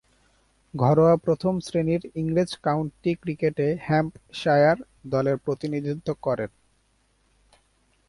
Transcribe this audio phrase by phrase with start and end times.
[0.73, 4.77] ঘরোয়া প্রথম-শ্রেণীর ইংরেজ কাউন্টি ক্রিকেটে হ্যাম্পশায়ার
[5.07, 6.49] দলের প্রতিনিধিত্ব করেন।